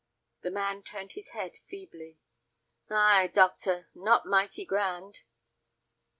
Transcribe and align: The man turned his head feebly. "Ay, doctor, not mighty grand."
The 0.41 0.49
man 0.49 0.81
turned 0.81 1.11
his 1.11 1.29
head 1.29 1.57
feebly. 1.69 2.17
"Ay, 2.89 3.27
doctor, 3.27 3.87
not 3.93 4.25
mighty 4.25 4.65
grand." 4.65 5.19